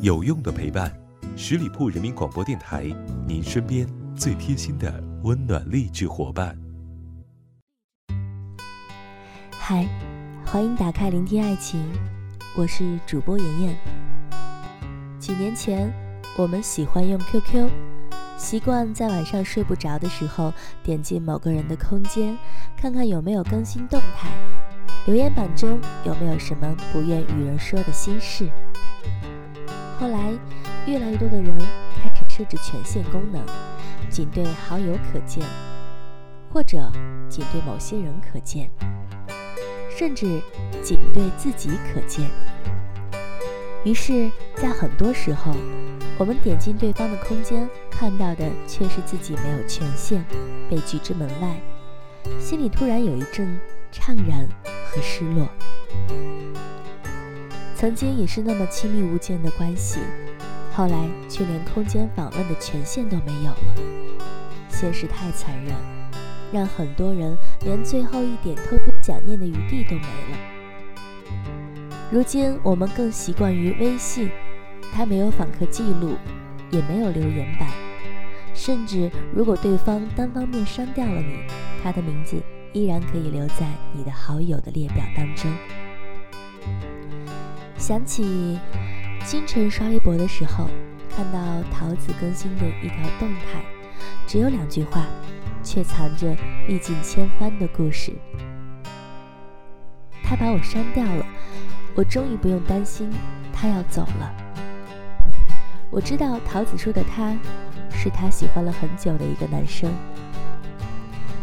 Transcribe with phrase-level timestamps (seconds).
[0.00, 0.92] 有用的陪伴，
[1.36, 2.84] 十里铺人民广播电台，
[3.26, 6.56] 您身边最贴心的温暖励志伙伴。
[9.50, 9.88] 嗨，
[10.44, 11.82] 欢迎打开聆听爱情，
[12.54, 13.76] 我是主播妍妍。
[15.18, 15.90] 几年前，
[16.36, 17.70] 我们喜欢用 QQ，
[18.36, 20.52] 习惯在晚上睡不着的时候
[20.82, 22.36] 点进某个人的空间，
[22.76, 24.28] 看看有没有更新动态，
[25.06, 28.50] 留言板中有没有什么不愿与人说的心事。
[29.98, 30.32] 后来，
[30.86, 31.56] 越来越多的人
[31.96, 33.44] 开始设置权限功能，
[34.10, 35.42] 仅对好友可见，
[36.52, 36.90] 或者
[37.28, 38.68] 仅对某些人可见，
[39.96, 40.42] 甚至
[40.82, 42.28] 仅对自己可见。
[43.84, 45.54] 于是，在很多时候，
[46.18, 50.24] 我们点进对方的空间，看到的却是自己没有权限，
[50.68, 51.60] 被拒之门外，
[52.40, 53.58] 心里突然有一阵
[53.92, 55.46] 怅然和失落。
[57.84, 60.00] 曾经也是那么亲密无间的关系，
[60.72, 63.74] 后来却连空间访问的权限都没有了。
[64.70, 65.74] 现实太残忍，
[66.50, 70.38] 让很多人连最后一点偷偷想念的余地都没了。
[72.10, 74.30] 如今我们更习惯于微信，
[74.94, 76.16] 它没有访客记录，
[76.70, 77.68] 也没有留言板，
[78.54, 81.40] 甚至如果对方单方面删掉了你，
[81.82, 85.52] 他的名字依然可以留在你的好友的列表当中。
[87.86, 88.58] 想起
[89.26, 90.70] 清晨刷微博的时候，
[91.14, 93.62] 看到桃子更新的一条动态，
[94.26, 95.04] 只有两句话，
[95.62, 96.34] 却藏着
[96.66, 98.14] 历尽千帆的故事。
[100.22, 101.26] 他把我删掉了，
[101.94, 103.10] 我终于不用担心
[103.52, 104.34] 他要走了。
[105.90, 107.36] 我知道桃子说的他，
[107.90, 109.92] 是他喜欢了很久的一个男生，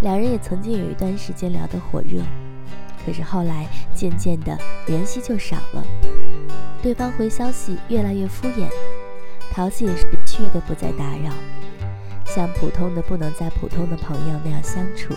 [0.00, 2.20] 两人也曾经有一段时间聊得火热。
[3.04, 5.84] 可是后来渐渐的联系就少了，
[6.82, 8.66] 对方回消息越来越敷衍，
[9.52, 11.30] 桃子也是去的不再打扰，
[12.24, 15.12] 像普通的不能再普通的朋友那样相处，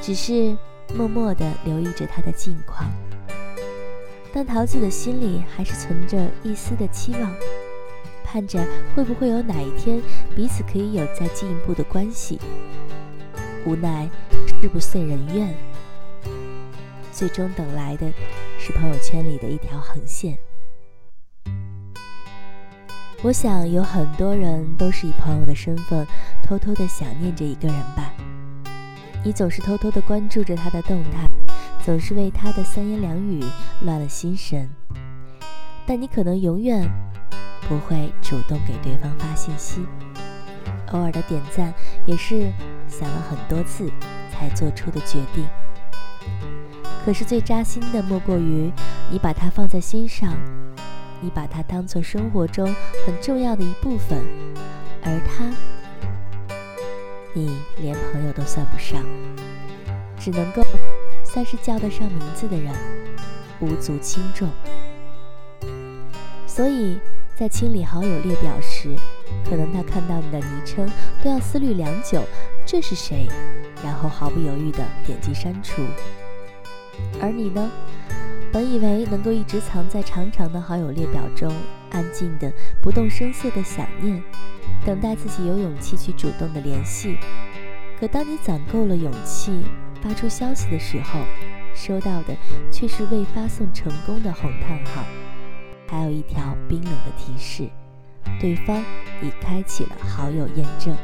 [0.00, 0.56] 只是
[0.94, 2.88] 默默的留意着他的近况。
[4.32, 7.34] 但桃子的心里还是存着一丝的期望，
[8.24, 10.00] 盼着会不会有哪一天
[10.36, 12.38] 彼此可以有再进一步的关系。
[13.66, 14.08] 无奈
[14.60, 15.52] 事不遂人愿。
[17.18, 18.08] 最终等来的
[18.60, 20.38] 是朋友圈里的一条横线。
[23.24, 26.06] 我想有很多人都是以朋友的身份
[26.44, 28.12] 偷偷的想念着一个人吧。
[29.24, 31.28] 你总是偷偷的关注着他的动态，
[31.84, 33.42] 总是为他的三言两语
[33.82, 34.70] 乱了心神，
[35.84, 36.88] 但你可能永远
[37.68, 39.84] 不会主动给对方发信息。
[40.92, 41.74] 偶尔的点赞
[42.06, 42.52] 也是
[42.86, 43.90] 想了很多次
[44.30, 45.44] 才做出的决定。
[47.08, 48.70] 可是最扎心的莫过于，
[49.10, 50.36] 你把它放在心上，
[51.22, 52.66] 你把它当做生活中
[53.06, 54.22] 很重要的一部分，
[55.02, 55.46] 而他，
[57.32, 59.02] 你连朋友都算不上，
[60.20, 60.62] 只能够
[61.24, 62.74] 算是叫得上名字的人，
[63.60, 64.46] 无足轻重。
[66.46, 66.98] 所以
[67.34, 68.94] 在清理好友列表时，
[69.48, 70.86] 可能他看到你的昵称
[71.24, 72.22] 都要思虑良久，
[72.66, 73.26] 这是谁？
[73.82, 75.80] 然后毫不犹豫地点击删除。
[77.20, 77.70] 而你呢？
[78.50, 81.52] 本以为能够一直藏在长长的好友列表中，
[81.90, 82.50] 安静的、
[82.80, 84.22] 不动声色的想念，
[84.86, 87.18] 等待自己有勇气去主动的联系。
[88.00, 89.62] 可当你攒够了勇气
[90.00, 91.20] 发出消息的时候，
[91.74, 92.34] 收到的
[92.70, 95.04] 却是未发送成功的红叹号，
[95.86, 97.68] 还有一条冰冷的提示：
[98.40, 98.82] 对方
[99.20, 100.96] 已开启了好友验证。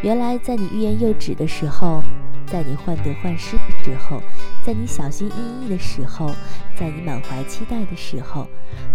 [0.00, 2.04] 原来在你欲言又止的时候。
[2.50, 4.20] 在你患得患失的时候，
[4.64, 6.34] 在你小心翼翼的时候，
[6.74, 8.48] 在你满怀期待的时候，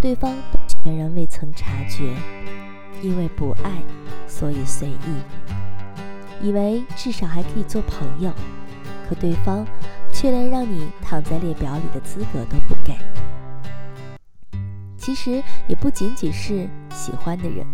[0.00, 2.14] 对方都全然未曾察觉。
[3.02, 3.70] 因为不爱，
[4.28, 5.20] 所以随意，
[6.40, 8.32] 以为至少还可以做朋友，
[9.08, 9.66] 可对方
[10.12, 12.96] 却连让你躺在列表里的资格都不给。
[14.96, 17.66] 其实也不仅仅是喜欢的人，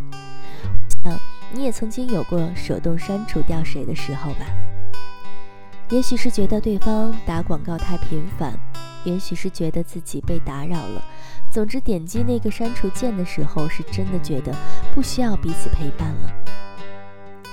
[1.04, 1.19] 想
[1.52, 4.46] 你也曾经有过手动删除掉谁的时候吧。
[5.90, 8.52] 也许是觉得对方打广告太频繁，
[9.05, 11.02] 也许是觉得自己被打扰了。
[11.50, 14.55] 总之，点击那个删除键的时候，是真的觉得
[14.94, 16.31] 不需要彼此陪伴了。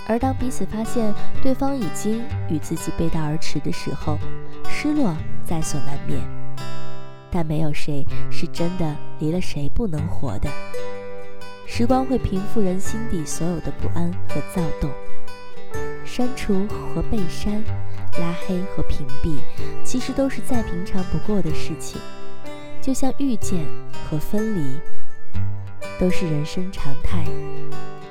[0.05, 4.19] 而当彼此发现对方已经与自己背道而驰的时候，
[4.67, 5.15] 失落
[5.45, 6.19] 在所难免。
[7.31, 10.49] 但没有谁是真的离了谁不能活的。
[11.65, 14.91] 时光会平复人心底所有的不安和躁动。
[16.05, 17.63] 删除和被删。
[18.17, 19.39] 拉黑和屏蔽，
[19.83, 21.99] 其实都是再平常不过的事情。
[22.81, 23.65] 就像遇见
[24.09, 24.79] 和分离，
[25.99, 27.25] 都是人生常态。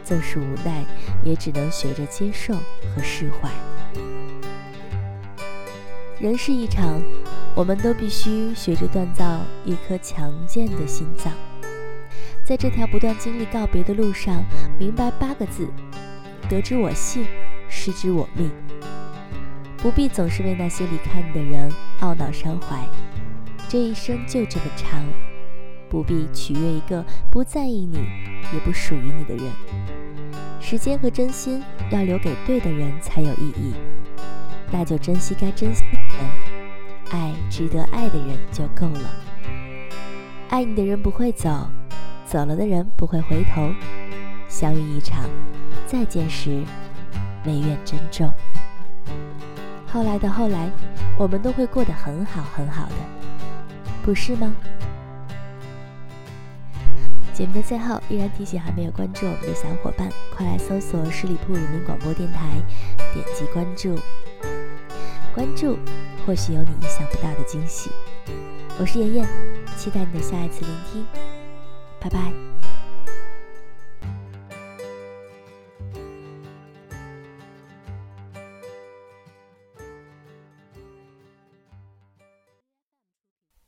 [0.04, 0.84] 纵使无奈，
[1.22, 3.48] 也只能学着接受和释怀。
[6.20, 7.00] 人是一场，
[7.54, 11.32] 我们都必须学着锻造一颗强健的心脏。
[12.44, 14.44] 在这条不断经历告别的路上，
[14.78, 15.66] 明白八个字：
[16.46, 17.24] 得之我幸，
[17.74, 18.48] 失之我命。
[19.78, 22.78] 不必总是为那些离开你的人懊恼伤怀，
[23.68, 25.04] 这一生就这么长，
[25.90, 27.98] 不必取悦一个不在意你
[28.52, 29.52] 也不属于你的人。
[30.60, 33.74] 时间和真心要留给对的人才有意义，
[34.70, 39.10] 那就珍惜该珍惜的人，爱值得爱的人就够了。
[40.48, 41.68] 爱你的人不会走，
[42.24, 43.70] 走了的人不会回头。
[44.48, 45.28] 相遇一场，
[45.86, 46.62] 再见时，
[47.46, 48.32] 唯愿珍重。
[49.86, 50.70] 后来的后来，
[51.16, 52.94] 我们都会过得很好很好的，
[54.02, 54.54] 不是吗？
[57.32, 62.62] 节目的最后，依然提醒还没有关注我们的小伙伴，快来搜索十里铺人民广播电台，
[63.12, 63.98] 点击关注。
[65.34, 65.76] 关注，
[66.24, 67.90] 或许有你意想不到的惊喜。
[68.78, 69.28] 我是妍妍，
[69.76, 71.04] 期待你的下一次聆听。
[71.98, 72.53] 拜拜。